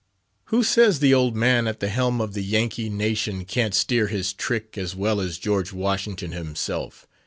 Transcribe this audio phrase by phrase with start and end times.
[0.45, 4.33] "Who says the old man at the helm of the Yankee nation can't steer his
[4.33, 7.05] trick as well as George Washington himself?"